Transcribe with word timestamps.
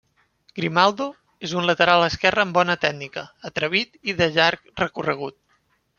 Grimaldo, 0.59 1.05
és 1.49 1.53
un 1.59 1.67
lateral 1.71 2.07
esquerre 2.07 2.45
amb 2.45 2.57
bona 2.61 2.77
tècnica, 2.87 3.27
atrevit 3.51 4.01
i 4.13 4.17
de 4.23 4.33
llarg 4.39 4.67
recorregut. 4.87 5.39